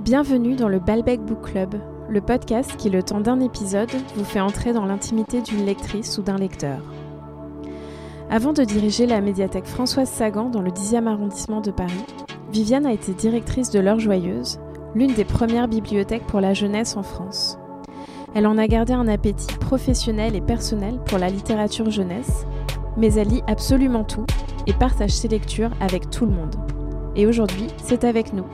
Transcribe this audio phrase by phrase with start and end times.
[0.00, 1.74] Bienvenue dans le Balbec Book Club,
[2.08, 6.22] le podcast qui, le temps d'un épisode, vous fait entrer dans l'intimité d'une lectrice ou
[6.22, 6.78] d'un lecteur.
[8.30, 11.92] Avant de diriger la médiathèque Françoise Sagan dans le 10e arrondissement de Paris,
[12.50, 14.58] Viviane a été directrice de l'Heure Joyeuse,
[14.94, 17.58] l'une des premières bibliothèques pour la jeunesse en France.
[18.34, 22.46] Elle en a gardé un appétit professionnel et personnel pour la littérature jeunesse,
[22.96, 24.24] mais elle lit absolument tout
[24.66, 26.56] et partage ses lectures avec tout le monde.
[27.16, 28.46] Et aujourd'hui, c'est avec nous.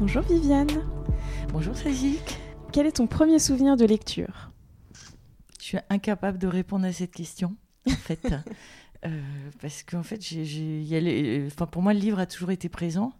[0.00, 0.68] Bonjour Viviane.
[1.52, 2.38] Bonjour Sagique.
[2.72, 4.50] Quel est ton premier souvenir de lecture?
[5.58, 7.54] Je suis incapable de répondre à cette question,
[7.86, 8.26] en fait.
[9.04, 9.20] euh,
[9.60, 12.50] parce qu'en fait, j'ai, j'ai, y a les- enfin, pour moi, le livre a toujours
[12.50, 13.12] été présent.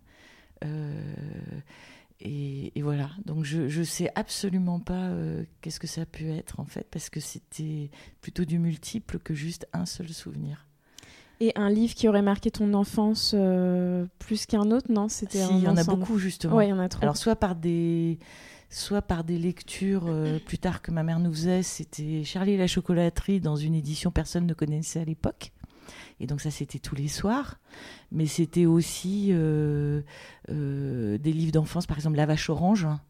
[0.65, 1.15] Euh,
[2.21, 3.11] et, et voilà.
[3.27, 6.87] Donc, je ne sais absolument pas euh, qu'est-ce que ça a pu être, en fait,
[6.91, 7.91] parce que c'était
[8.23, 10.67] plutôt du multiple que juste un seul souvenir.
[11.41, 15.09] Et un livre qui aurait marqué ton enfance euh, plus qu'un autre, non?
[15.09, 16.57] C'était Si, il y en a beaucoup, justement.
[16.57, 17.03] Ouais, il y en a trop.
[17.03, 18.19] Alors soit par des
[18.71, 22.57] soit par des lectures euh, plus tard que ma mère nous faisait, c'était Charlie et
[22.57, 25.53] la chocolaterie dans une édition personne ne connaissait à l'époque.
[26.21, 27.59] Et donc ça c'était tous les soirs,
[28.13, 30.03] mais c'était aussi euh,
[30.51, 33.01] euh, des livres d'enfance, par exemple La vache orange hein,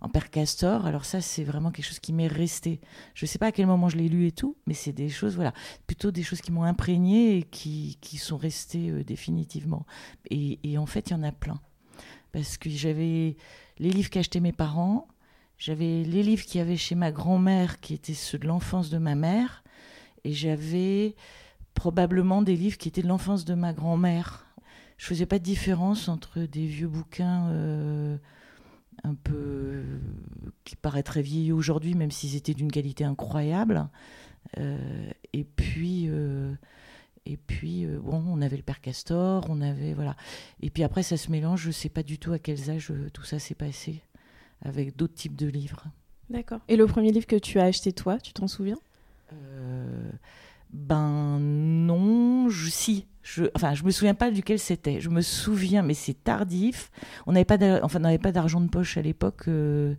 [0.00, 0.86] en Père Castor.
[0.86, 2.80] Alors ça c'est vraiment quelque chose qui m'est resté.
[3.14, 5.36] Je sais pas à quel moment je l'ai lu et tout, mais c'est des choses
[5.36, 5.52] voilà,
[5.86, 9.86] plutôt des choses qui m'ont imprégné et qui, qui sont restées euh, définitivement.
[10.30, 11.60] Et, en fait il y en a plein
[12.32, 13.36] parce que j'avais
[13.78, 15.08] les livres qu'achetaient mes parents,
[15.58, 18.98] j'avais les livres qu'il y avait chez ma grand-mère qui étaient ceux de l'enfance de
[18.98, 19.64] ma mère,
[20.24, 21.16] et j'avais
[21.74, 24.46] probablement des livres qui étaient de l'enfance de ma grand-mère.
[24.96, 28.16] Je faisais pas de différence entre des vieux bouquins euh,
[29.04, 29.82] un peu
[30.64, 33.88] qui paraîtraient vieillis aujourd'hui, même s'ils étaient d'une qualité incroyable,
[34.58, 36.06] euh, et puis.
[36.08, 36.54] euh,
[37.26, 40.16] et puis, euh, bon, on avait le père Castor, on avait, voilà.
[40.62, 42.90] Et puis après, ça se mélange, je ne sais pas du tout à quels âges
[42.90, 44.02] euh, tout ça s'est passé,
[44.62, 45.84] avec d'autres types de livres.
[46.30, 46.60] D'accord.
[46.66, 48.78] Et le premier livre que tu as acheté toi, tu t'en souviens?
[49.34, 50.10] Euh,
[50.72, 53.06] ben non, je, si.
[53.22, 55.00] Je, enfin, je me souviens pas duquel c'était.
[55.00, 56.90] Je me souviens, mais c'est tardif.
[57.26, 59.48] On n'avait pas, enfin, pas d'argent de poche à l'époque.
[59.48, 59.94] euh,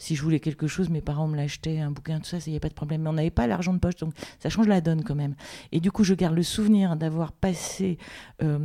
[0.00, 2.54] si je voulais quelque chose, mes parents me l'achetaient, un bouquin, tout ça, il n'y
[2.54, 3.02] avait pas de problème.
[3.02, 5.34] Mais on n'avait pas l'argent de poche, donc ça change la donne quand même.
[5.72, 7.98] Et du coup, je garde le souvenir d'avoir passé
[8.42, 8.58] euh,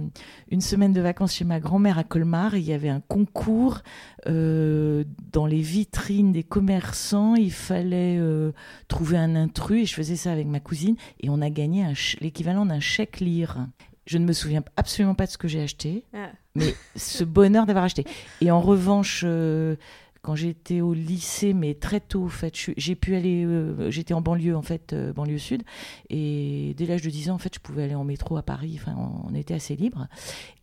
[0.49, 2.55] une semaine de vacances chez ma grand-mère à Colmar.
[2.55, 3.81] Et il y avait un concours
[4.27, 5.03] euh,
[5.33, 7.35] dans les vitrines des commerçants.
[7.35, 8.53] Il fallait euh,
[8.87, 11.85] trouver un intrus et je faisais ça avec ma cousine et on a gagné
[12.21, 13.67] l'équivalent d'un chèque lire.
[14.05, 16.05] Je ne me souviens absolument pas de ce que j'ai acheté,
[16.53, 18.05] mais ce bonheur d'avoir acheté.
[18.39, 19.75] Et en revanche, euh,
[20.25, 22.29] quand j'étais au lycée, mais très tôt, en
[22.77, 25.61] j'ai pu aller, euh, j'étais en banlieue, en fait, euh, banlieue sud,
[26.09, 28.79] et dès l'âge de 10 ans, en fait, je pouvais aller en métro à Paris,
[28.97, 30.07] on était assez libre.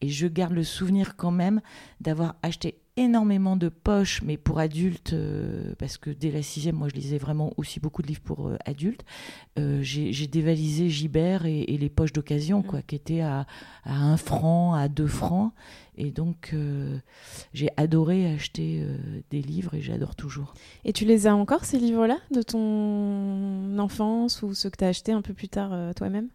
[0.00, 1.60] Et je garde le souvenir quand même
[2.00, 6.88] d'avoir acheté énormément de poches, mais pour adultes, euh, parce que dès la sixième, moi,
[6.88, 9.04] je lisais vraiment aussi beaucoup de livres pour euh, adultes.
[9.58, 13.46] Euh, j'ai dévalisé Gibert et, et les poches d'occasion, quoi, qui étaient à,
[13.84, 15.52] à 1 franc, à 2 francs.
[15.96, 16.54] Et donc,
[17.52, 18.82] j'ai adoré acheter
[19.30, 20.54] des livres et j'adore toujours.
[20.86, 24.88] Et tu les as encore, ces livres-là, de ton enfance ou ceux que tu as
[24.88, 26.28] achetés un peu plus tard toi-même?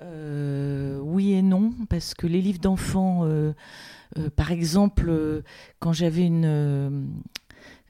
[0.00, 3.52] Euh, oui et non, parce que les livres d'enfants, euh,
[4.16, 5.42] euh, par exemple,
[5.80, 7.08] quand j'avais une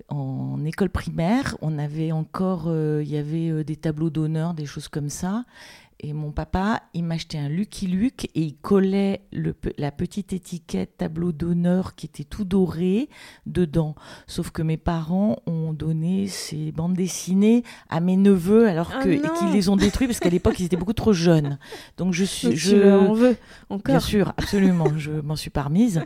[0.08, 5.10] en école primaire, on avait encore, il y avait des tableaux d'honneur, des choses comme
[5.10, 5.44] ça.
[6.00, 10.96] Et mon papa, il m'achetait un Lucky Luke et il collait le, la petite étiquette
[10.96, 13.08] tableau d'honneur qui était tout doré
[13.46, 13.96] dedans.
[14.28, 19.52] Sauf que mes parents ont donné ces bandes dessinées à mes neveux alors Ah qu'ils
[19.52, 21.58] les ont détruits parce qu'à l'époque ils étaient beaucoup trop jeunes.
[21.96, 23.36] Donc je suis, Donc je, Tu en veux
[23.68, 26.02] Bien encore sûr, absolument, je m'en suis pas remise.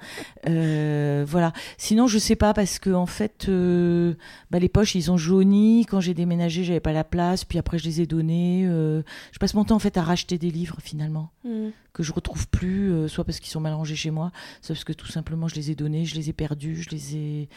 [0.49, 1.53] Euh, voilà.
[1.77, 4.15] Sinon, je sais pas parce que en fait, euh,
[4.51, 5.87] bah, les poches, ils ont jauni.
[5.87, 7.45] Quand j'ai déménagé, j'avais pas la place.
[7.45, 8.65] Puis après, je les ai donnés.
[8.67, 11.69] Euh, je passe mon temps fait à racheter des livres finalement Hmm.
[11.93, 14.31] que je retrouve plus, euh, soit parce qu'ils sont mal rangés chez moi,
[14.62, 17.17] soit parce que tout simplement je les ai donnés, je les ai perdus, je les
[17.17, 17.49] ai,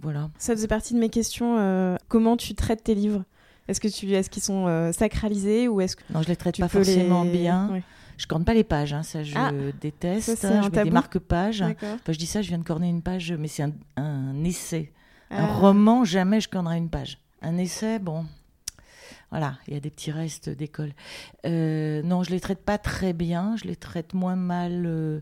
[0.00, 0.30] voilà.
[0.38, 1.56] Ça faisait partie de mes questions.
[1.58, 3.24] euh, comment tu traites tes livres?
[3.68, 6.58] Est-ce que tu, est-ce qu'ils sont euh, sacralisés ou est-ce que Non, je les traite
[6.58, 7.32] pas forcément les...
[7.32, 7.68] bien.
[7.70, 7.82] Ouais,
[8.18, 10.36] Je corne pas les pages, hein, ça je Ah, déteste.
[10.36, 11.62] ça, je mets des marque-pages.
[11.62, 14.92] Enfin, je dis ça, je viens de corner une page, mais c'est un, un essai.
[15.30, 15.54] Un Ah.
[15.54, 17.18] roman, jamais je cornerai une page.
[17.40, 18.26] Un essai, bon,
[19.32, 20.92] voilà, il y a des petits restes d'école.
[21.46, 23.56] Euh, non, je les traite pas très bien.
[23.56, 25.20] Je les traite moins mal euh,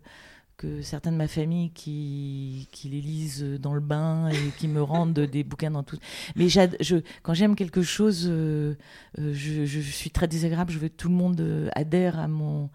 [0.56, 4.82] que certains de ma famille qui, qui les lisent dans le bain et qui me
[4.82, 5.96] rendent des bouquins dans tout.
[6.34, 8.74] Mais je, quand j'aime quelque chose, euh,
[9.16, 10.72] je, je suis très désagréable.
[10.72, 12.68] Je veux que tout le monde adhère à mon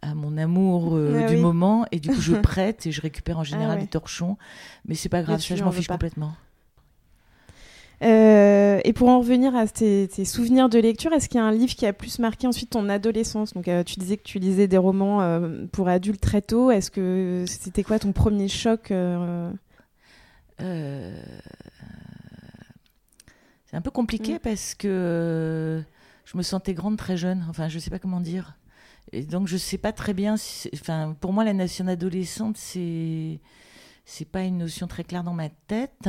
[0.00, 1.40] à mon amour euh, Ah du oui.
[1.40, 3.82] moment et du coup je prête et je récupère en général ouais.
[3.82, 4.38] des torchons
[4.84, 5.94] mais c'est pas grave ça je en m'en fiche pas.
[5.94, 6.34] complètement
[8.02, 11.44] Euh, et pour en revenir à tes, tes souvenirs de lecture, est-ce qu'il y a
[11.44, 13.54] un livre qui a plus marqué ensuite ton adolescence?
[13.54, 16.70] Donc, euh, tu disais que tu lisais des romans euh, pour adultes très tôt.
[16.70, 18.92] Est-ce que c'était quoi ton premier choc
[23.70, 24.38] c'est un peu compliqué Mm.
[24.38, 25.82] parce que
[26.24, 28.56] je me sentais grande très jeune enfin je sais pas comment dire
[29.12, 33.40] et donc je sais pas très bien si enfin pour moi la nation adolescente c'est
[34.04, 36.08] c'est pas une notion très claire dans ma tête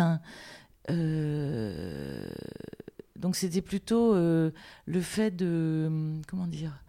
[3.19, 4.51] donc c'était plutôt euh,
[4.85, 6.81] le fait de comment dire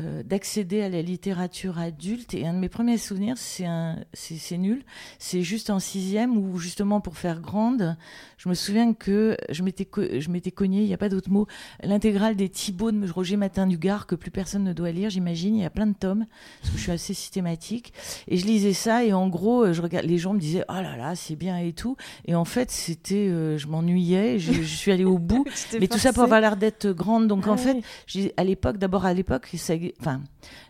[0.00, 2.34] euh, d'accéder à la littérature adulte.
[2.34, 4.82] Et un de mes premiers souvenirs c'est un c'est c'est nul.
[5.18, 7.96] C'est juste en sixième où justement pour faire grande
[8.38, 11.30] je me souviens que je m'étais co- je m'étais cogné il n'y a pas d'autre
[11.30, 11.46] mot
[11.82, 15.54] l'intégrale des Thibaut de Roger Matin du Gard que plus personne ne doit lire j'imagine.
[15.56, 16.24] Il y a plein de tomes
[16.62, 17.92] parce que je suis assez systématique.
[18.28, 20.74] Et je lisais ça et en gros euh, je regarde les gens me disaient oh
[20.74, 24.62] là là c'est bien et tout et en fait c'était euh, je m'ennuyais je, je
[24.76, 25.44] suis allée au bout.
[25.80, 27.26] Mais tout ça pour avoir l'air d'être grande.
[27.28, 27.82] Donc Ah en fait oui.
[28.06, 30.22] j'ai- à l'époque, d'abord à l'époque, ça- enfin,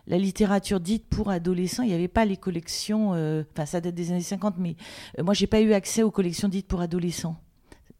[0.07, 3.95] la littérature dite pour adolescents, il n'y avait pas les collections, euh, enfin ça date
[3.95, 4.75] des années 50, mais
[5.19, 7.37] euh, moi j'ai pas eu accès aux collections dites pour adolescents.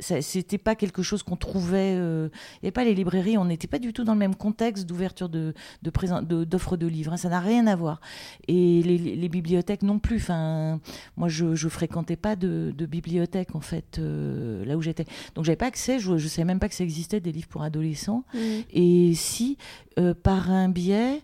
[0.01, 1.95] C'était pas quelque chose qu'on trouvait.
[1.95, 4.36] euh, Il n'y avait pas les librairies, on n'était pas du tout dans le même
[4.36, 5.53] contexte d'ouverture de,
[5.83, 7.13] de présent- de- d'offres de, livres.
[7.13, 8.01] hein, ça n'a rien à voir.
[8.48, 10.18] Et les, les bibliothèques non plus.
[10.18, 10.80] Enfin,
[11.18, 15.06] moi, je, je fréquentais pas de, de bibliothèque en fait euh, là où j'étais.
[15.36, 16.00] Donc j'avais pas accès.
[16.00, 18.24] Je, je savais même pas que ça existait des livres pour adolescents.
[18.33, 18.39] Mm.
[18.74, 19.57] Et si,
[20.00, 21.21] euh, par un biais,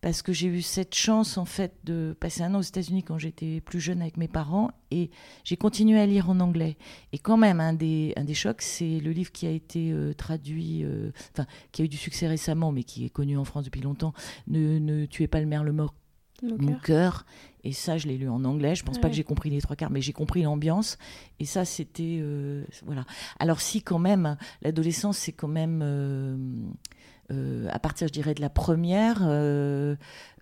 [0.00, 3.18] parce que j'ai eu cette chance en fait de passer un an aux États-Unis quand
[3.18, 5.10] j'étais plus jeune avec mes parents, et
[5.44, 6.76] j'ai continué à lire en anglais.
[7.12, 10.14] Et quand même, un des, un des chocs, c'est le livre qui a été euh,
[10.14, 13.64] traduit, euh, enfin, qui a eu du succès récemment, mais qui est connu en France
[13.64, 14.14] depuis longtemps,
[14.46, 15.94] Ne, ne tuez pas le maire le mort
[16.42, 17.26] Mon cœur.
[17.62, 18.74] Et ça, je l'ai lu en anglais.
[18.74, 20.96] Je pense pas que j'ai compris les trois quarts, mais j'ai compris l'ambiance.
[21.38, 23.04] Et ça, c'était euh, voilà.
[23.38, 25.82] Alors si quand même, l'adolescence, c'est quand même
[27.30, 29.94] euh, à partir, je dirais, de la première, euh,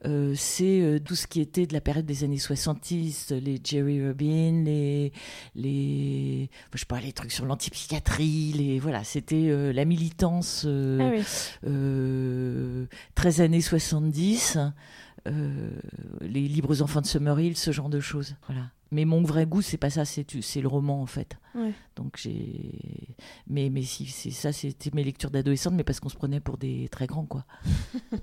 [0.06, 4.62] euh, c'est tout ce qui était de la période des années 70, les Jerry Rubin,
[4.64, 5.12] les,
[5.54, 10.64] les, je sais pas, les trucs sur l'antipsychiatrie, les, voilà, c'était la militance.
[10.66, 11.22] euh, Ah oui.
[13.14, 14.68] 13 années 70, euh,
[15.26, 18.34] les libres enfants de Summerhill, ce genre de choses.
[18.46, 18.62] Voilà.
[18.90, 20.24] Mais mon vrai goût, c'est pas ça, c'est
[20.60, 21.36] le roman en fait.
[21.54, 21.72] Ouais.
[21.96, 22.72] Donc j'ai,
[23.46, 26.56] mais mais si c'est ça, c'était mes lectures d'adolescente, mais parce qu'on se prenait pour
[26.56, 27.44] des très grands quoi.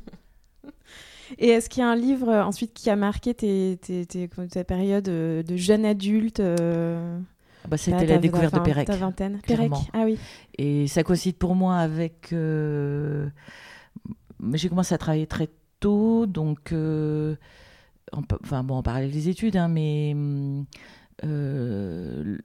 [1.39, 4.27] Et est-ce qu'il y a un livre euh, ensuite qui a marqué tes, tes- tes-
[4.27, 7.19] ta période euh, de jeune adulte euh,
[7.63, 8.85] Ah bah, ta- c'était ta- la découverte de Pérec.
[8.87, 9.39] Ta vingtaine.
[9.45, 10.19] Pérec, ah oui.
[10.59, 12.31] Et ça coïncide pour moi avec.
[12.31, 13.27] euh,
[14.53, 15.49] J'ai commencé à travailler très
[15.81, 16.71] donc.
[16.71, 17.35] euh,
[18.11, 20.15] enfin, bon, en parallèle des études, hein, mais.
[21.23, 22.37] euh,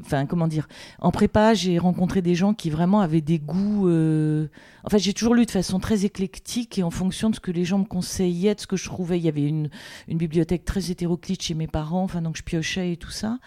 [0.00, 0.68] enfin, comment dire
[1.00, 3.88] En prépa, j'ai rencontré des gens qui vraiment avaient des goûts.
[3.88, 4.48] euh,
[4.84, 7.50] En fait, j'ai toujours lu de façon très éclectique et en fonction de ce que
[7.50, 9.18] les gens me conseillaient, de ce que je trouvais.
[9.18, 9.70] Il y avait une,
[10.08, 13.38] une bibliothèque très hétéroclite chez mes parents, enfin, donc je piochais et tout ça.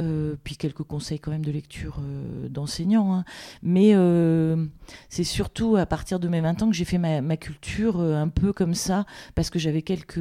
[0.00, 3.14] Euh, puis quelques conseils quand même de lecture euh, d'enseignants.
[3.14, 3.24] hein.
[3.62, 4.66] Mais euh,
[5.08, 8.52] c'est surtout à partir de mes 20 ans que j'ai fait ma, culture un peu
[8.52, 10.20] comme ça, parce que j'avais quelques...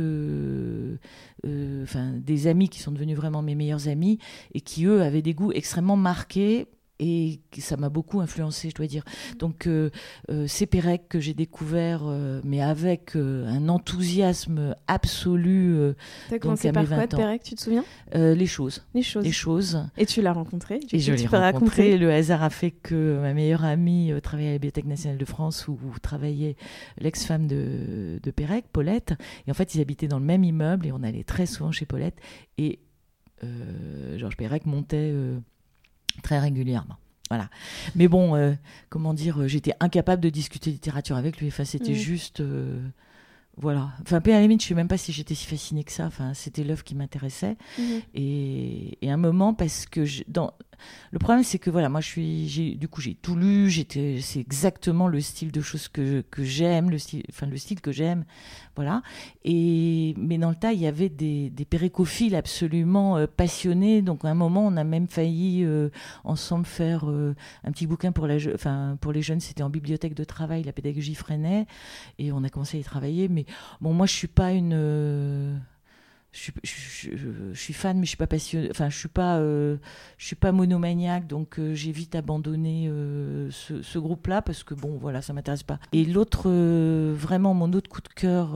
[1.44, 4.20] des amis qui sont devenus vraiment mes meilleurs amis,
[4.53, 6.68] et qui, eux, avaient des goûts extrêmement marqués.
[7.06, 9.04] Et ça m'a beaucoup influencé, je dois dire.
[9.38, 9.90] Donc, euh,
[10.30, 15.76] euh, c'est Pérec que j'ai découvert, euh, mais avec euh, un enthousiasme absolu,
[16.30, 17.16] T'as Donc, commencé à par mes quoi 20 de.
[17.18, 17.84] Pérec, tu te souviens?
[18.14, 18.86] Les choses.
[18.94, 19.26] Les choses.
[19.26, 19.86] Les choses.
[19.98, 21.38] Et tu l'as rencontré Et je l'ai rencontré.
[21.40, 21.98] raconter.
[21.98, 25.68] Le hasard a fait que ma meilleure amie travaillait à la Bibliothèque nationale de France
[25.68, 26.56] où, où travaillait
[27.00, 29.14] l'ex-femme de, de Pérec, Paulette.
[29.46, 31.86] Et en fait, ils habitaient dans le même immeuble et on allait très souvent chez
[31.86, 32.16] Paulette.
[32.58, 32.80] Et
[34.16, 35.14] Georges Pérec montait
[36.22, 36.96] très régulièrement.
[37.29, 37.50] Voilà.
[37.96, 38.53] Mais bon, euh,
[38.89, 41.48] comment dire, euh, j'étais incapable de discuter littérature avec lui.
[41.48, 41.96] Enfin, c'était Mhm.
[41.98, 42.39] juste.
[42.41, 42.79] euh,
[43.58, 43.89] voilà.
[44.01, 46.05] Enfin, à la limite, je sais même pas si j'étais si fascinée que ça.
[46.05, 47.55] Enfin, c'était l'œuvre qui m'intéressait.
[47.79, 48.01] Mhm.
[48.15, 50.51] Et, et un moment, parce que je- dans,
[51.12, 53.70] le problème, c'est que voilà, moi, je suis, du coup, j'ai tout lu.
[53.70, 57.92] J'étais, c'est exactement le style de choses que, j'aime, le style, enfin, le style que
[57.92, 58.25] j'aime,
[58.75, 59.01] voilà.
[59.44, 64.01] Et mais dans le tas, il y avait des, pérécophiles absolument euh, passionnés.
[64.01, 65.89] Donc, à un moment, on a même failli euh,
[66.24, 69.39] ensemble faire euh, un petit bouquin pour les jeunes.
[69.39, 71.65] C'était en bibliothèque de travail, la pédagogie freinait,
[72.20, 73.27] et on a commencé à y travailler.
[73.27, 73.46] Mais
[73.82, 75.62] bon, moi, je suis pas une
[76.34, 77.10] euh, je, je,
[77.54, 78.70] je, suis fan, mais je suis pas passionné.
[78.72, 79.78] Enfin, je suis pas, euh,
[80.18, 84.74] je suis pas monomaniaque, donc euh, j'ai vite abandonné euh, ce, ce groupe-là parce que
[84.74, 85.80] bon, voilà, ça m'intéresse pas.
[85.92, 86.50] Et l'autre,
[87.13, 88.56] vraiment, mon autre coup de cœur,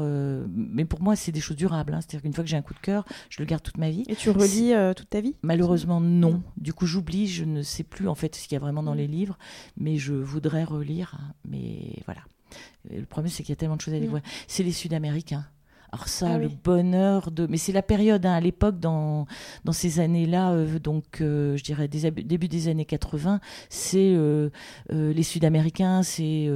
[0.49, 1.93] mais pour moi, c'est des choses durables.
[1.93, 3.89] Hein, C'est-à-dire qu'une fois que j'ai un coup de cœur, je le garde toute ma
[3.89, 4.03] vie.
[4.07, 5.35] Et tu relis toute ta vie?
[5.41, 6.41] Malheureusement, non.
[6.57, 7.27] Du coup, j'oublie.
[7.27, 8.97] Je ne sais plus en fait ce qu'il y a vraiment dans mm.
[8.97, 9.37] les livres,
[9.77, 11.17] mais je voudrais relire.
[11.19, 12.21] Hein, mais voilà.
[12.89, 14.23] le problème, c'est qu'il y a tellement de choses à découvrir.
[14.23, 14.45] Mm.
[14.47, 15.45] C'est les Sud-Américains.
[15.93, 17.47] Alors ça, ah le bonheur de...
[17.47, 19.25] Mais c'est la période, hein, à l'époque, dans,
[19.63, 23.39] dans ces années-là, euh, donc euh, je dirais des, début des années 80,
[23.69, 24.49] c'est euh,
[24.89, 26.49] les Sud-Américains, c'est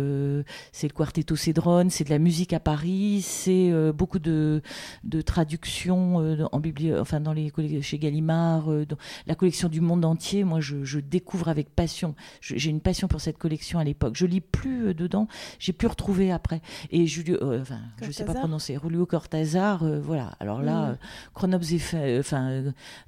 [0.72, 4.62] c'est le Quartetto Cedron, c'est de la musique à Paris, c'est beaucoup de,
[5.04, 6.18] de traductions
[6.52, 6.94] en bibli...
[6.94, 8.98] enfin, dans les, chez Gallimard, dans
[9.28, 10.44] la collection du monde entier.
[10.44, 12.16] Moi, je, je découvre avec passion.
[12.42, 14.16] J'ai une passion pour cette collection à l'époque.
[14.16, 15.28] Je lis plus dedans,
[15.60, 16.62] j'ai pu retrouver après.
[16.92, 20.34] Et Julio, enfin, je sais pas prononcer, Julio Cortázar, euh, voilà.
[20.40, 20.98] Alors là,
[21.44, 21.54] mm.
[21.54, 22.64] est, enfin,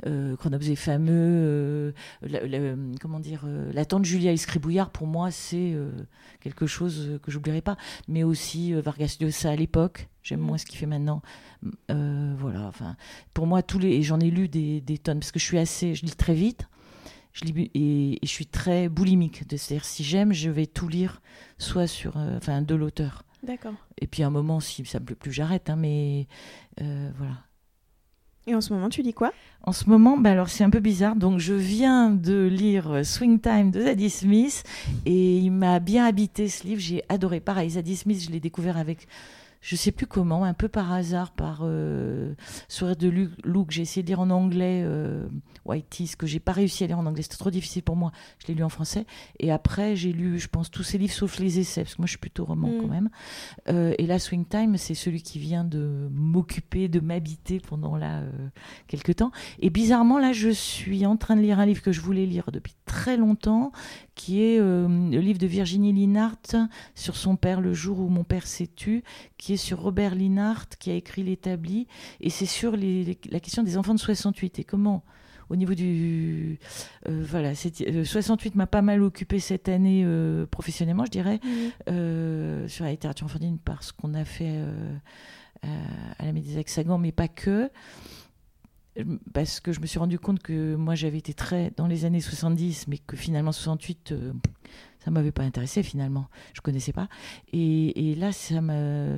[0.05, 1.91] euh, est fameux.
[2.24, 5.75] Euh, comment dire, la tante Julia Escribouillard, pour moi, c'est
[6.39, 7.77] quelque chose que j'oublierai pas.
[8.08, 10.08] Mais aussi Vargas Llosa à l'époque.
[10.22, 10.43] J'aime mm.
[10.43, 11.24] moins ce qu'il fait maintenant.
[11.89, 12.67] voilà.
[12.67, 12.96] Enfin,
[13.34, 15.58] pour moi, tous les, et j'en ai lu des, des tonnes parce que je suis
[15.58, 16.67] assez, je lis très vite
[17.34, 19.38] je lis, et, je suis très boulimique.
[19.50, 21.24] C'est-à-dire, si j'aime, je vais tout lire,
[21.58, 23.24] soit sur, enfin, de l'auteur.
[23.43, 23.75] D'accord.
[24.00, 25.69] Et puis à un moment, si ça me plaît plus, j'arrête.
[25.69, 26.27] Hein, mais
[26.81, 27.35] euh, voilà.
[28.45, 29.31] Et en ce moment, tu lis quoi?
[29.62, 31.15] En ce moment, bah alors c'est un peu bizarre.
[31.15, 34.63] Donc je viens de lire Swing Time de Zadie Smith
[35.05, 36.81] et il m'a bien habité ce livre.
[36.81, 37.39] J'ai adoré.
[37.39, 39.07] Pareil, Zadie Smith, je l'ai découvert avec
[39.63, 42.34] je sais plus comment, un peu par hasard, par euh,
[42.67, 45.25] sourire de Luke, j'ai essayé de lire en anglais euh,
[45.63, 48.12] Whitey, ce que j'ai pas réussi à lire en anglais, c'était trop difficile pour moi.
[48.39, 49.05] Je l'ai lu en français.
[49.39, 52.08] Et après, j'ai lu, je pense, tous ces livres sauf les essais, parce que moi,
[52.08, 52.91] je suis plutôt roman quand mm.
[52.91, 53.10] même.
[53.70, 58.20] Euh, et là, Swing Time, c'est celui qui vient de m'occuper, de m'habiter pendant là
[58.20, 58.32] euh,
[58.88, 59.32] quelques temps.
[59.60, 62.51] Et bizarrement, là, je suis en train de lire un livre que je voulais lire
[62.51, 63.72] depuis très longtemps,
[64.16, 66.56] qui est euh, le livre de Virginie Linhart
[66.96, 69.04] sur son père, Le jour où mon père s'est tu,
[69.38, 71.88] qui est sur Robert Linhart, qui a écrit L'établi,
[72.20, 75.04] et c'est sur la question des enfants de 68 et comment
[75.50, 76.58] au niveau du
[77.10, 81.40] euh, voilà 68 m'a pas mal occupé cette année euh, professionnellement je dirais
[82.70, 84.58] sur la littérature enfantine parce qu'on a fait
[85.62, 87.70] à la Médiathèque Sagan mais pas que
[89.33, 92.21] parce que je me suis rendu compte que moi j'avais été très dans les années
[92.21, 94.33] 70, mais que finalement 68, euh,
[95.03, 96.27] ça m'avait pas intéressé finalement.
[96.53, 97.07] Je connaissais pas.
[97.51, 99.17] Et, et là, ça me,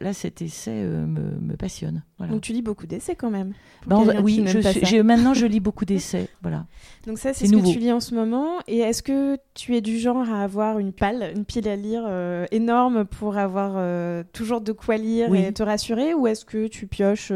[0.00, 2.02] là, cet essai euh, me, me, passionne.
[2.16, 2.32] Voilà.
[2.32, 3.52] Donc tu lis beaucoup d'essais quand même.
[3.86, 6.28] Ben, oui, je, maintenant je lis beaucoup d'essais.
[6.42, 6.66] voilà.
[7.06, 8.58] Donc ça, c'est ce que tu lis en ce moment.
[8.66, 12.04] Et est-ce que tu es du genre à avoir une pile, une pile à lire
[12.06, 16.68] euh, énorme pour avoir euh, toujours de quoi lire et te rassurer, ou est-ce que
[16.68, 17.32] tu pioches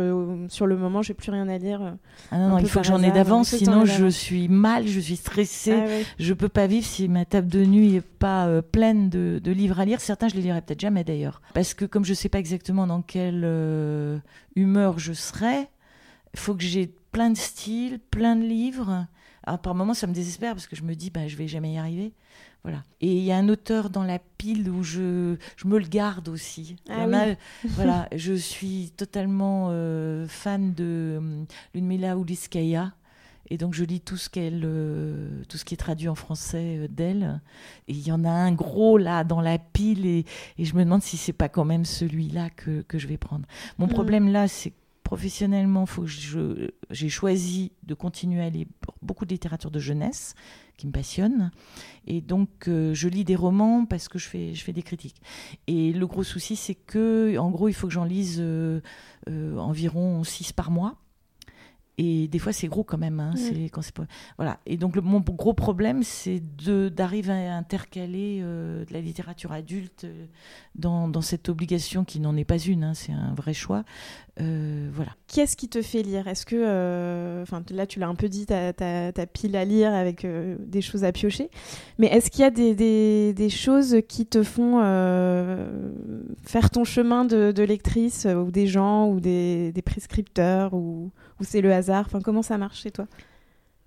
[0.48, 1.96] sur le moment, j'ai plus rien à lire
[2.30, 5.16] Ah non, non il faut que j'en ai d'avance, sinon je suis mal, je suis
[5.16, 9.08] stressée, ah je peux pas vivre si ma table de nuit n'est pas euh, pleine
[9.08, 10.00] de, livres à lire.
[10.00, 11.40] Certains, je les lirai peut-être jamais d'ailleurs.
[11.54, 14.18] Parce que comme je ne sais pas exactement dans quelle euh,
[14.56, 15.68] humeur je serai,
[16.34, 19.06] il faut que j'ai plein de styles, plein de livres.
[19.44, 21.74] Alors, par moments, ça me désespère parce que je me dis, bah, je vais jamais
[21.74, 22.12] y arriver.
[22.62, 22.84] Voilà.
[23.00, 26.28] Et il y a un auteur dans la pile où je, je me le garde
[26.28, 26.76] aussi.
[26.88, 27.06] Ah
[27.64, 32.92] voilà, je suis totalement euh, fan de Ludmila Uliskaya
[33.52, 36.78] et donc je lis tout ce qu'elle, euh, tout ce qui est traduit en français
[36.78, 37.42] euh, d'elle.
[37.86, 40.24] Et il y en a un gros là dans la pile et,
[40.56, 43.44] et je me demande si c'est pas quand même celui-là que, que, je vais prendre.
[43.76, 43.90] Mon mm.
[43.90, 44.72] problème là, c'est
[45.04, 48.68] professionnellement, faut que je, j'ai choisi de continuer à lire
[49.02, 50.34] beaucoup de littérature de jeunesse
[50.78, 51.50] qui me passionne.
[52.06, 55.20] Et donc, euh, je lis des romans parce que je fais, je fais des critiques.
[55.66, 58.42] Et le gros souci, c'est que, en gros, il faut que j'en lise
[59.28, 61.01] environ 6 par mois.
[61.98, 63.20] Et des fois, c'est gros quand même.
[63.20, 63.92] Hein, c'est quand c'est
[64.38, 64.58] voilà.
[64.64, 70.04] Et donc, le, mon gros problème, c'est d'arriver à intercaler euh, de la littérature adulte
[70.04, 70.26] euh,
[70.74, 72.84] dans, dans, cette obligation qui n'en est pas une.
[72.84, 73.84] Hein, c'est un vrai choix.
[74.40, 75.12] Euh, voilà.
[75.26, 76.28] Qu'est-ce qui te fait lire?
[76.28, 80.26] Est-ce que, enfin, là, tu l'as un peu dit, tu as, pile à lire avec
[80.26, 81.50] des choses à piocher.
[81.98, 84.78] Mais est-ce qu'il y a des, des, des, choses qui te font
[86.42, 91.10] faire ton chemin de, de lectrice, ou des gens, ou des, des prescripteurs, ou
[91.42, 92.04] c'est le hasard?
[92.06, 93.06] Enfin, comment ça marche chez toi?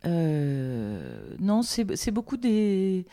[0.06, 3.06] Euh, Non, c'est beaucoup des.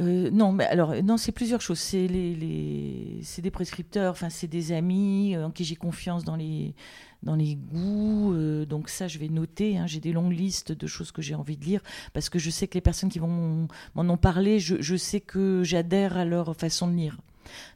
[0.00, 1.78] Euh, non, mais alors non, c'est plusieurs choses.
[1.78, 6.24] C'est les, les c'est des prescripteurs, enfin c'est des amis euh, en qui j'ai confiance
[6.24, 6.74] dans les
[7.22, 8.34] dans les goûts.
[8.66, 9.76] donc ça, je vais noter.
[9.78, 9.86] Hein.
[9.86, 11.82] j'ai des longues listes de choses que j'ai envie de lire
[12.14, 15.20] parce que je sais que les personnes qui vont m'en ont parlé, je, je sais
[15.20, 17.18] que j'adhère à leur façon de lire.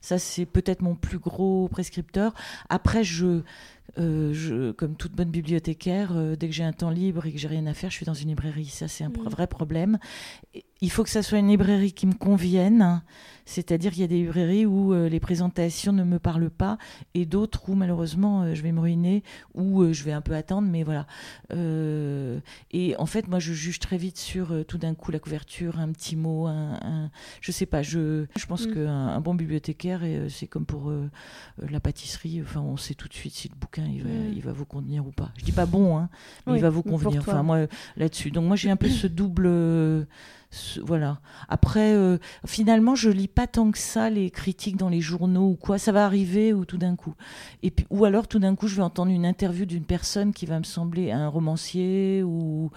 [0.00, 2.34] Ça, c'est peut-être mon plus gros prescripteur.
[2.68, 3.42] Après, je
[3.98, 7.38] euh, je, comme toute bonne bibliothécaire, euh, dès que j'ai un temps libre et que
[7.38, 8.66] j'ai rien à faire, je suis dans une librairie.
[8.66, 9.28] Ça, c'est un Mm.
[9.30, 9.98] vrai problème.
[10.54, 13.02] Et Il faut que ça soit une librairie qui me convienne.
[13.48, 16.78] C'est-à-dire qu'il y a des librairies où euh, les présentations ne me parlent pas
[17.14, 19.22] et d'autres où malheureusement euh, je vais me ruiner
[19.54, 21.06] ou euh, je vais un peu attendre, mais voilà.
[22.72, 25.92] Et en fait, moi, je juge très vite sur tout d'un coup la couverture, un
[25.92, 27.82] petit mot, un, un- je sais pas.
[27.82, 28.74] Je, je pense Mm.
[28.74, 30.92] qu'un un bon bibliothécaire, c'est comme pour
[31.58, 32.42] la pâtisserie.
[32.42, 34.32] Enfin, on sait tout de suite si le bouquin il va, Mm.
[34.34, 35.30] il va vous convenir ou pas.
[35.38, 36.08] Je dis pas bon, hein,
[36.46, 37.20] mais Oui, il va vous convenir.
[37.20, 37.66] Enfin, moi,
[37.96, 38.30] là-dessus.
[38.32, 40.06] Donc, moi, j'ai un peu ce double.
[40.84, 41.20] Voilà.
[41.48, 45.56] Après, euh, finalement, je lis pas tant que ça les critiques dans les journaux ou
[45.56, 45.78] quoi.
[45.78, 47.14] Ça va arriver ou tout d'un coup.
[47.62, 50.46] Et puis, ou alors, tout d'un coup, je vais entendre une interview d'une personne qui
[50.46, 52.70] va me sembler un romancier ou,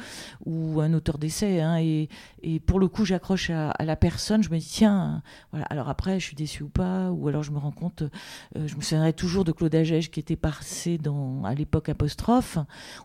[0.46, 1.62] ou un auteur d'essai.
[1.62, 2.10] hein, et,
[2.42, 4.42] et pour le coup, j'accroche à, à la personne.
[4.42, 5.22] Je me dis, tiens,
[5.52, 5.66] voilà.
[5.68, 7.12] Alors après, je suis déçue ou pas?
[7.12, 10.20] Ou alors, je me rends compte, euh, je me souviendrai toujours de Claude Agege qui
[10.20, 12.58] était passé dans, à l'époque apostrophe.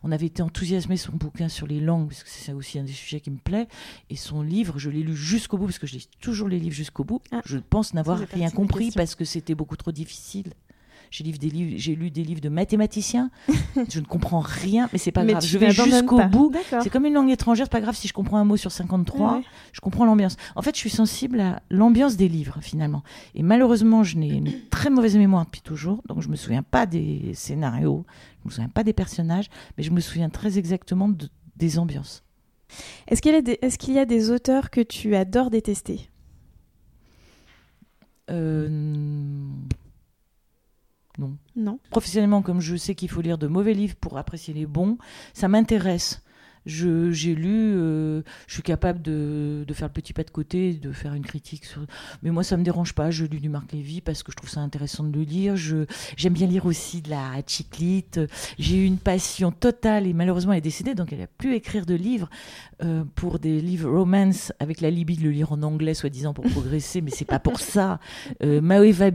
[0.03, 2.93] On avait été enthousiasmé son bouquin sur les langues, parce que c'est aussi un des
[2.93, 3.69] sujets qui me plaît.
[4.09, 6.75] Et son livre, je l'ai lu jusqu'au bout, parce que je lis toujours les livres
[6.77, 7.21] jusqu'au bout.
[7.33, 7.41] Ah.
[7.45, 10.53] Je pense n'avoir rien compris parce que c'était beaucoup trop difficile.
[11.11, 13.31] J'ai lu des livres, j'ai lu des livres de mathématiciens.
[13.89, 15.45] je ne comprends rien, mais c'est pas Mais grave.
[15.47, 16.53] Je vais jusqu'au bout.
[16.83, 19.35] C'est comme une langue étrangère, c'est pas grave si je comprends un mot sur 53,
[19.37, 19.45] Ouais.
[19.73, 20.37] je comprends l'ambiance.
[20.57, 23.05] En fait, je suis sensible à l'ambiance des livres finalement.
[23.37, 26.85] Et malheureusement, je n'ai une très mauvaise mémoire depuis toujours, donc je me souviens pas
[26.85, 28.05] des scénarios,
[28.43, 32.25] je me souviens pas des personnages, mais je me souviens très exactement de- des ambiances.
[33.09, 36.09] Est-ce qu'il y, a des- est-ce qu'il y a des auteurs que tu adores détester?
[38.31, 38.69] Euh,
[41.19, 41.37] non.
[41.55, 41.79] Non.
[41.91, 44.99] Professionnellement, comme je sais qu'il faut lire de mauvais livres pour apprécier les bons,
[45.33, 46.24] ça m'intéresse.
[46.67, 50.75] Je, j'ai lu, euh, je suis capable de, de faire le petit pas de côté,
[50.75, 51.65] de faire une critique.
[51.65, 51.83] Sur...
[52.23, 53.11] Mais moi, ça me dérange pas.
[53.11, 55.57] Je lis du Marc Lévy parce que je trouve ça intéressant de le lire.
[55.57, 55.85] Je,
[56.17, 58.21] j'aime bien lire aussi de la chiclite.
[58.59, 61.87] J'ai eu une passion totale et malheureusement, elle est décédée, donc elle n'a plus écrire
[61.87, 62.31] de livres
[62.83, 66.45] euh, pour des livres romance avec la libye de le lire en anglais, soi-disant pour
[66.47, 68.01] progresser, mais c'est pas pour ça.
[68.43, 69.11] Euh, Maeva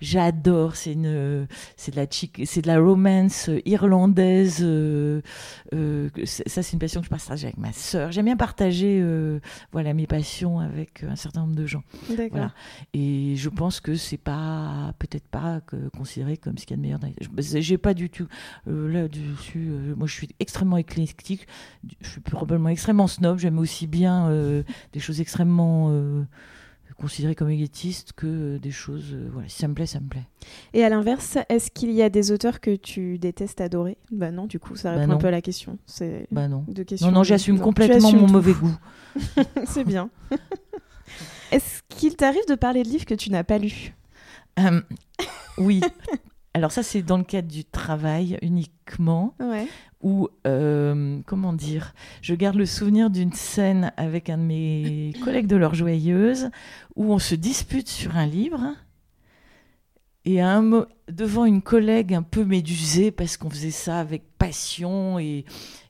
[0.00, 0.76] j'adore.
[0.76, 1.46] C'est une,
[1.76, 2.06] c'est de la
[2.44, 4.58] c'est de la romance irlandaise.
[4.62, 5.20] euh,
[6.62, 8.10] ça, c'est une passion que je partage avec ma sœur.
[8.10, 9.38] J'aime bien partager, euh,
[9.72, 11.82] voilà, mes passions avec un certain nombre de gens.
[12.10, 12.28] D'accord.
[12.30, 12.52] Voilà.
[12.94, 16.76] Et je pense que c'est pas, peut-être pas que- considéré comme ce qu'il y a
[16.78, 17.00] de meilleur.
[17.20, 18.26] je- J'ai pas du tout
[18.66, 19.68] euh, là-dessus.
[19.70, 21.46] euh, moi, je suis extrêmement éclectique.
[22.00, 23.38] Je suis probablement extrêmement snob.
[23.38, 25.90] J'aime aussi bien euh, des choses extrêmement
[26.98, 29.12] considérées comme élitistes que euh, des choses.
[29.12, 30.26] euh, voilà, si ça me plaît, ça me plaît.
[30.74, 33.96] Et à l'inverse, est-ce qu'il y a des auteurs que tu détestes adorer?
[34.10, 35.78] Bah non, du coup, ça Bah répond un peu à la question.
[35.86, 36.64] C'est Bah non.
[36.68, 37.08] deux questions.
[37.08, 38.32] Non, non, j'assume complètement mon tout.
[38.32, 38.76] mauvais goût.
[39.66, 40.10] C'est bien.
[41.52, 43.94] est-ce qu'il t'arrive de parler de livres que tu n'as pas lus?
[44.58, 44.80] Euh,
[45.56, 45.80] oui.
[46.54, 49.34] Alors ça, c'est dans le cadre du travail uniquement.
[49.38, 49.68] Ouais.
[50.00, 55.46] Où, euh, comment dire, je garde le souvenir d'une scène avec un de mes collègues
[55.48, 56.50] de l'heure joyeuse,
[56.96, 58.74] où on se dispute sur un livre,
[60.24, 65.18] et à un devant une collègue un peu médusée, parce qu'on faisait ça avec passion,
[65.18, 65.44] et,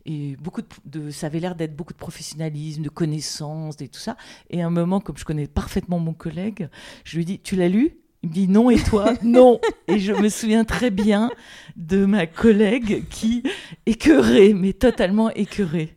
[0.07, 3.99] et beaucoup de, de- ça avait l'air d'être beaucoup de professionnalisme, de connaissances, et tout
[4.01, 4.17] ça,
[4.51, 6.69] et à un moment, comme je connais parfaitement mon collègue,
[7.05, 7.99] je lui dis, tu l'as lu?
[8.23, 9.61] Il me dit non et toi non.
[9.87, 11.31] Et je me souviens très bien
[11.77, 13.43] de ma collègue qui
[13.87, 15.95] écœurée mais totalement écœurée.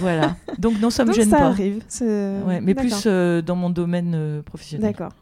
[0.00, 0.36] Voilà.
[0.58, 1.46] Donc non ça me Donc gêne ça pas.
[1.46, 1.82] arrive.
[2.00, 4.90] ouais, mais plus euh, dans mon domaine euh, professionnel.
[4.92, 5.12] D'accord.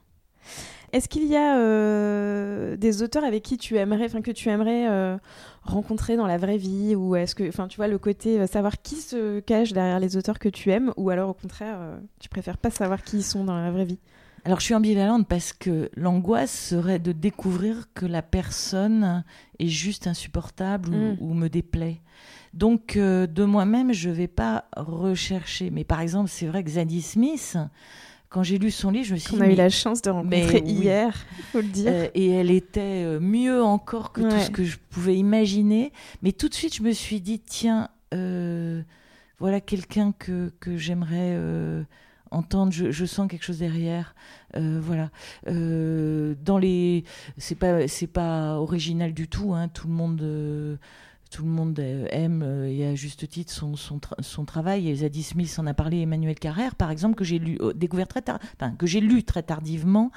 [0.92, 4.88] Est-ce qu'il y a euh, des auteurs avec qui tu aimerais, enfin que tu aimerais
[4.88, 5.16] euh,
[5.62, 8.80] rencontrer dans la vraie vie, ou est-ce que, enfin, tu vois, le côté euh, savoir
[8.80, 11.78] qui se cache derrière les auteurs que tu aimes, ou alors au contraire,
[12.20, 13.98] tu préfères pas savoir qui ils sont dans la vraie vie?
[14.44, 19.24] Alors je suis ambivalente parce que l'angoisse serait de découvrir que la personne
[19.58, 21.16] est juste insupportable ou, Mm.
[21.20, 22.00] ou me déplaît.
[22.52, 25.70] Donc euh, de moi-même, je vais pas rechercher.
[25.70, 27.56] Mais par exemple, c'est vrai que Zadie Smith,
[28.28, 30.62] quand j'ai lu son livre, je me suis dit, a eu la chance de rencontrer
[30.64, 30.72] oui.
[30.72, 31.14] hier,
[31.52, 31.86] faut le dire.
[31.90, 35.92] Euh, et elle était euh, mieux encore que tout ce que je pouvais imaginer.
[36.22, 38.82] Mais tout de suite, je me suis dit, tiens, euh,
[39.38, 41.36] voilà quelqu'un que, que j'aimerais
[42.34, 42.72] entendre.
[42.72, 44.14] Je, sens quelque chose derrière.
[44.56, 45.10] Euh, voilà.
[45.48, 47.04] Euh, dans les,
[47.38, 49.54] c'est pas, c'est pas original du tout.
[49.54, 50.20] Hein, tout le monde.
[50.22, 50.76] euh,
[51.30, 54.94] tout le monde aime et à juste titre son, son, tra- son travail.
[54.94, 58.38] Zadie Smith en a parlé, Emmanuel Carrère, par exemple, que j'ai lu, découvert très tard,
[58.54, 60.12] enfin, que j'ai lu très tardivement.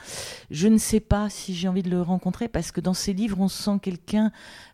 [0.51, 3.39] Je ne sais pas si j'ai envie de le rencontrer parce que dans ses livres,
[3.39, 4.31] on sent quelqu'un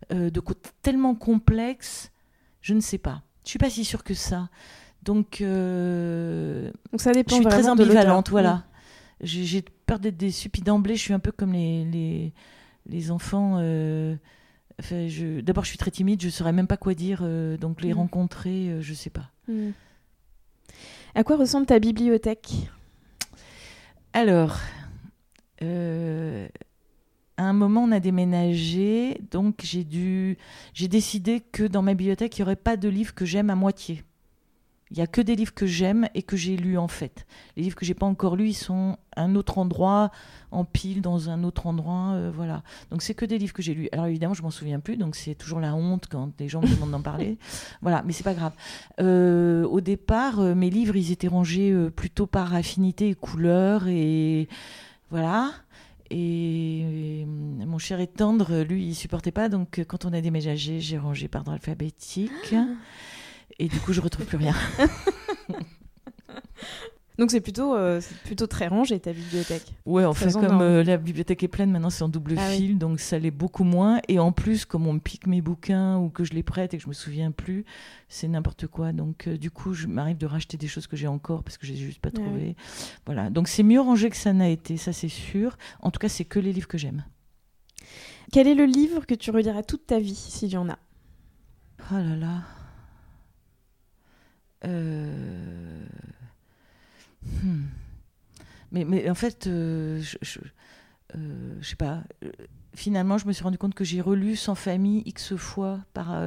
[0.10, 0.42] de
[0.82, 2.12] tellement complexe.
[2.60, 3.22] Je ne sais pas.
[3.46, 4.50] Je suis pas si sûre que ça.
[5.04, 8.30] Donc, euh, Donc ça je dépend suis très ambivalente.
[8.30, 8.64] Voilà.
[9.22, 10.50] J'ai j'ai peur d'être déçue.
[10.50, 12.34] Puis d'emblée, je suis un peu comme les, les,
[12.88, 13.58] les enfants.
[13.60, 14.16] euh,
[14.80, 15.40] Enfin, je...
[15.42, 17.94] D'abord, je suis très timide, je ne saurais même pas quoi dire, euh, donc les
[17.94, 17.98] Mm.
[17.98, 19.30] rencontrer, je ne sais pas.
[19.48, 19.70] Hmm.
[21.14, 22.50] À quoi ressemble ta bibliothèque?
[24.14, 24.58] Alors,
[25.62, 25.66] à
[27.44, 30.38] un moment, on a déménagé, donc j'ai dû,
[30.74, 33.56] j'ai décidé que dans ma bibliothèque, il n'y aurait pas de livres que j'aime à
[33.56, 34.04] moitié.
[34.94, 37.26] Il y a que des livres que j'aime et que j'ai lus en fait.
[37.58, 40.12] Les livres que j'ai pas encore lus, ils sont à un autre endroit,
[40.52, 42.62] en pile dans un autre endroit, euh, voilà.
[42.92, 43.90] Donc c'est que des livres que j'ai lus.
[43.92, 46.68] Alors évidemment, je m'en souviens plus, donc c'est toujours la honte quand les gens me
[46.68, 47.40] demandent d'en parler.
[47.82, 48.54] Voilà, mais c'est pas grave.
[49.02, 53.88] Euh, au départ, euh, mes livres, ils étaient rangés euh, plutôt par affinité et couleur
[53.88, 54.48] et
[55.10, 55.52] voilà.
[56.12, 59.50] Et, mon cher et tendre, lui, il supportait pas.
[59.50, 62.54] Donc, quand on a déménagé, j'ai rangé par ordre alphabétique.
[63.60, 64.56] Et du coup, je retrouve plus rien.
[67.20, 69.76] Donc c'est plutôt, euh, plutôt très rangé ta bibliothèque.
[69.86, 72.58] Ouais, enfin, Faisons comme euh, la bibliothèque est pleine, maintenant c'est en double Ah oui.
[72.58, 74.00] fil, donc ça l'est beaucoup moins.
[74.08, 76.78] Et en plus, comme on me pique mes bouquins ou que je les prête et
[76.78, 77.66] que je me souviens plus,
[78.10, 78.94] c'est n'importe quoi.
[78.94, 81.68] Donc, euh, du coup, je m'arrive de racheter des choses que j'ai encore parce que
[81.68, 82.24] j'ai juste pas Ah oui.
[82.26, 82.56] trouvé.
[83.06, 83.30] Voilà.
[83.30, 85.56] Donc, c'est mieux rangé que ça n'a été, ça c'est sûr.
[85.82, 87.06] En tout cas, c'est que les livres que j'aime.
[88.32, 90.80] Quel est le livre que tu reliras toute ta vie, s'il y en a?
[91.92, 92.42] Oh là là.
[94.66, 95.86] Euh...
[97.44, 97.64] hmm.
[98.72, 100.02] Mais, en fait, euh,
[101.16, 102.04] euh, je sais pas.
[102.76, 106.20] Finalement, je me suis rendu compte que j'ai relu Sans famille X fois par,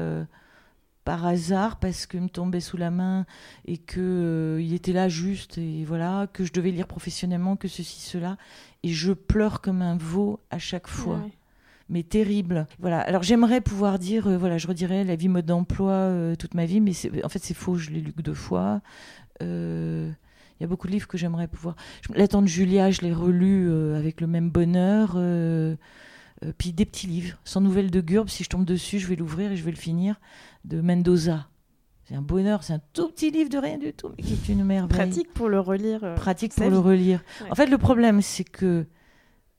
[1.04, 3.26] par hasard parce qu'il me tombait sous la main
[3.64, 8.00] et que il était là juste et voilà que je devais lire professionnellement que ceci
[8.00, 8.36] cela
[8.84, 11.20] et je pleure comme un veau à chaque fois.
[11.88, 12.66] Mais terrible.
[12.78, 13.00] Voilà.
[13.00, 16.66] Alors j'aimerais pouvoir dire, euh, voilà, je redirais la vie mode d'emploi euh, toute ma
[16.66, 16.92] vie, mais
[17.24, 17.76] en fait c'est faux.
[17.76, 18.80] Je l'ai lu que deux fois.
[19.42, 20.10] Euh,
[20.58, 21.76] Il y a beaucoup de livres que j'aimerais pouvoir.
[22.14, 25.16] La tante Julia, je l'ai relu avec le même bonheur.
[26.58, 28.28] puis des petits livres, sans nouvelles de Gurb.
[28.28, 30.18] Si je tombe dessus, je vais l'ouvrir et je vais le finir.
[30.64, 31.46] De Mendoza.
[32.04, 32.62] C'est un bonheur.
[32.62, 34.96] C'est un tout petit livre de rien du tout, mais qui est une merveille.
[34.96, 36.14] Pratique pour le relire.
[36.16, 37.22] Pratique pour le relire.
[37.42, 37.50] Ouais.
[37.50, 38.86] En fait, le problème, c'est que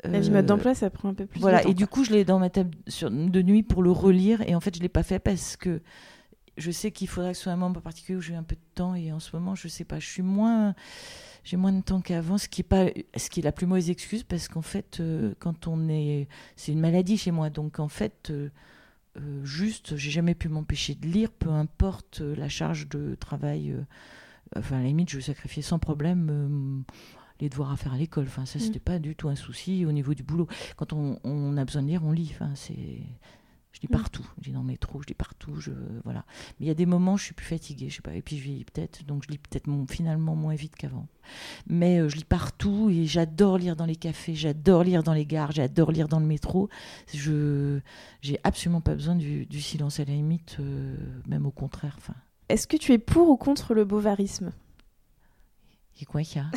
[0.03, 1.69] La vie euh, mode d'emploi, ça prend un peu plus voilà, de temps.
[1.69, 4.53] et du coup, je l'ai dans ma table sur- de nuit pour le relire, et
[4.55, 5.81] en fait, je l'ai pas fait parce que
[6.57, 8.61] je sais qu'il faudrait que ce soit un moment particulier où j'ai un peu de
[8.75, 10.73] temps, et en ce moment, je sais pas, je suis moins,
[11.43, 13.89] j'ai moins de temps qu'avant, ce qui est pas, ce qui est la plus mauvaise
[13.89, 17.87] excuse, parce qu'en fait, euh, quand on est, c'est une maladie chez moi, donc en
[17.89, 18.49] fait, euh,
[19.19, 23.71] euh, juste, j'ai jamais pu m'empêcher de lire, peu importe euh, la charge de travail.
[23.71, 23.81] euh,
[24.55, 26.83] enfin, à la limite, je sacrifiais sans problème.
[27.39, 28.61] Les devoirs à faire à l'école, enfin ça Mm.
[28.61, 31.83] c'était pas du tout un souci au niveau du boulot quand on, on a besoin
[31.83, 32.31] de lire, on lit.
[32.33, 33.95] Enfin, c'est, je lis Mm.
[33.95, 34.25] partout.
[34.41, 35.55] Je lis dans le métro, je lis partout.
[35.59, 35.71] Je,
[36.03, 36.25] voilà.
[36.59, 38.15] Mais il y a des moments, je suis plus fatiguée, je sais pas.
[38.15, 41.07] Et puis je vieillis peut-être, donc je lis peut-être mon- finalement moins vite qu'avant.
[41.67, 45.25] Mais euh, je lis partout et j'adore lire dans les cafés, j'adore lire dans les
[45.25, 46.69] gares, j'adore lire dans le métro.
[47.13, 47.79] Je,
[48.21, 50.95] j'ai absolument pas besoin du, du silence à la limite, euh,
[51.27, 51.95] même au contraire.
[51.97, 52.15] Enfin,
[52.49, 54.51] Est-ce que tu es pour ou contre le bovarisme?
[56.01, 56.47] Et quoi qu'il y a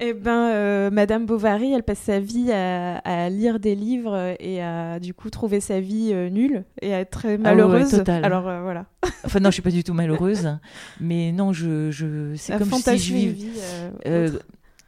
[0.00, 4.62] Eh ben, euh, Madame Bovary, elle passe sa vie à, à lire des livres et
[4.62, 7.90] à du coup trouver sa vie euh, nulle et à être très Ah ouais, malheureuse.
[7.90, 8.24] total.
[8.24, 8.86] Alors euh, voilà,
[9.24, 10.58] Enfin non, je suis pas du tout malheureuse,
[11.00, 13.32] mais non, je, je c'est comme si je vivais.
[13.32, 14.38] vie.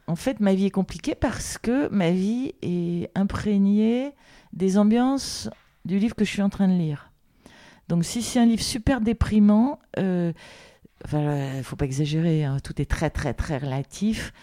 [0.07, 4.11] en fait, ma vie est compliquée parce que ma vie est imprégnée
[4.53, 5.49] des ambiances
[5.85, 7.11] du livre que je suis en train de lire.
[7.87, 9.79] Donc, si c'est un livre super déprimant,
[11.05, 14.33] enfin, il faut pas exagérer, hein, tout est très, très, très relatif,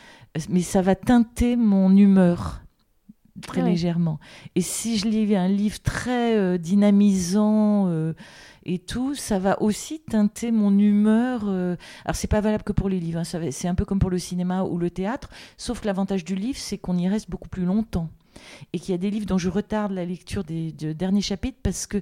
[0.49, 2.63] mais ça va teinter mon humeur
[3.47, 3.71] très Ouais.
[3.71, 4.21] légèrement.
[4.55, 8.15] Et si je lis un livre très euh, dynamisant euh,
[8.65, 11.43] et tout, ça va aussi teinter mon humeur.
[11.49, 14.11] euh, alors, c'est pas valable que pour les livres, hein, c'est un peu comme pour
[14.11, 17.49] le cinéma ou le théâtre, sauf que l'avantage du livre, c'est qu'on y reste beaucoup
[17.49, 18.09] plus longtemps.
[18.73, 21.59] Et qu'il y a des livres dont je retarde la lecture des, de derniers chapitres
[21.63, 21.99] parce que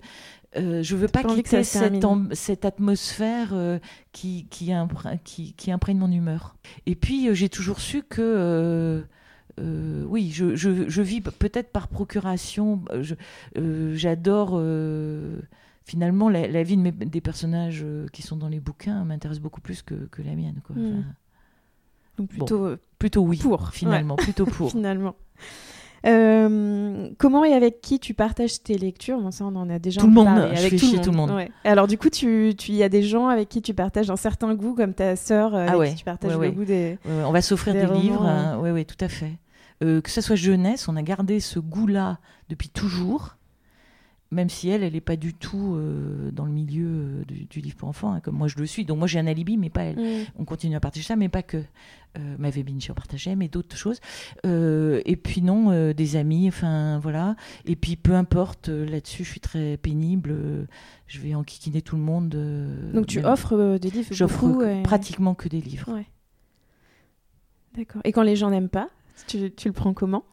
[0.56, 3.78] euh, je veux pas que quitter cette, cette atmosphère euh,
[4.12, 6.56] qui, qui, impré- qui, qui imprègne mon humeur.
[6.86, 9.02] Et puis, euh, j'ai toujours su que.
[9.60, 12.82] euh, oui, je, je, je vis peut-être par procuration.
[13.56, 15.38] euh, J'adore euh,
[15.84, 19.60] finalement la, la vie de mes- des personnages qui sont dans les bouquins m'intéresse beaucoup
[19.60, 20.60] plus que, que la mienne.
[20.64, 20.76] Quoi.
[20.76, 20.86] Mm.
[20.98, 21.14] Enfin,
[22.18, 24.70] Donc plutôt plutôt oui, Pour, finalement, plutôt pour.
[24.70, 25.16] finalement.
[26.06, 29.20] Euh, comment et avec qui tu partages tes lectures?
[29.20, 30.54] Bon, ça, on en a déjà Tout le monde, parlé.
[30.56, 31.30] je avec fais chier tout le monde.
[31.30, 31.50] Ouais.
[31.64, 34.54] Alors, du coup, tu, tu y a des gens avec qui tu partages un certain
[34.54, 36.98] goût, comme ta sœur, euh, avec Ah ouais, qui tu partages ouais, le goût des.
[37.06, 38.26] On va s'offrir Des livres.
[38.26, 38.58] hein.
[38.60, 39.32] Oui, oui, tout à fait.
[39.82, 43.36] Euh, que ça soit jeunesse, on a gardé ce goût-là depuis toujours.
[44.32, 47.76] Même si elle, elle n'est pas du tout euh, dans le milieu euh, du, livre
[47.76, 48.84] pour enfants, hein, comme moi je le suis.
[48.84, 49.96] Donc moi j'ai un alibi, mais pas elle.
[49.96, 50.24] Mm.
[50.38, 51.62] On continue à partager ça, mais pas que.
[52.18, 53.98] Euh, Mavé Binchi en partageait, mais d'autres choses.
[54.44, 57.36] Euh, et puis non, des amis, enfin voilà.
[57.64, 60.34] Et puis peu importe, là-dessus je suis très pénible.
[61.06, 62.36] je vais enquiquiner tout le monde.
[62.92, 65.90] Donc tu même- offres des livres J'offre pratiquement que des livres.
[65.94, 66.06] Ouais.
[67.76, 68.02] D'accord.
[68.04, 68.90] Et quand les gens n'aiment pas,
[69.26, 70.24] tu, tu le prends comment?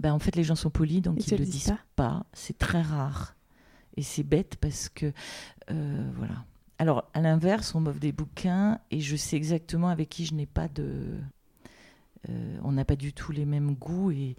[0.00, 2.24] Ben, en fait, les gens sont polis, donc Ils ne le disent pas.
[2.32, 3.36] C'est très rare.
[3.96, 5.12] Et c'est bête parce que.
[5.70, 6.44] euh, voilà.
[6.78, 10.46] Alors, à l'inverse, on m'offre des bouquins et je sais exactement avec qui je n'ai
[10.46, 11.18] pas de.
[12.30, 14.10] euh, on n'a pas du tout les mêmes goûts.
[14.10, 14.36] Et...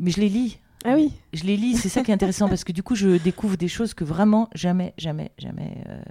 [0.00, 0.58] Mais je les lis.
[0.84, 1.12] Ah oui.
[1.34, 3.68] Je les lis, c'est ça qui est intéressant parce que du coup, je découvre des
[3.68, 6.02] choses que vraiment jamais, jamais, jamais euh,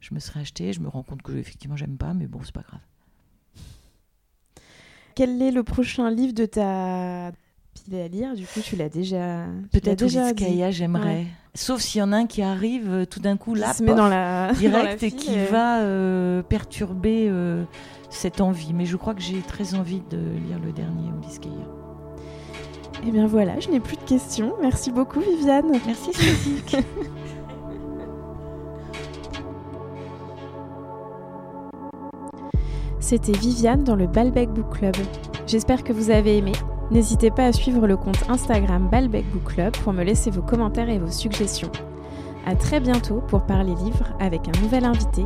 [0.00, 0.72] je me serais acheté.
[0.72, 2.80] Je me rends compte que effectivement, j'aime pas, mais bon, c'est pas grave.
[5.14, 7.32] Quel est le prochain livre de ta
[7.72, 9.44] pile à lire Du coup, tu l'as déjà.
[9.72, 10.32] Peut-être déjà.
[10.32, 11.04] Kaya, j'aimerais.
[11.04, 11.26] Ouais.
[11.54, 13.94] Sauf s'il y en a un qui arrive euh, tout d'un coup là, se met
[13.94, 17.64] dans la dans la direct et qui euh, va euh, perturber euh,
[18.08, 18.72] cette envie.
[18.72, 21.54] Mais je crois que j'ai très envie de lire le dernier Ulysse Kaya.
[23.06, 24.54] Eh bien voilà, je n'ai plus de questions.
[24.62, 25.72] Merci beaucoup, Viviane.
[25.86, 26.76] Merci Swazik.
[33.00, 34.96] C'était Viviane dans le Balbec Book Club.
[35.46, 36.52] J'espère que vous avez aimé.
[36.92, 40.90] N'hésitez pas à suivre le compte Instagram Balbec Book Club pour me laisser vos commentaires
[40.90, 41.72] et vos suggestions.
[42.44, 45.22] À très bientôt pour parler livres avec un nouvel invité